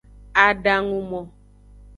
Adangumo. 0.45 1.21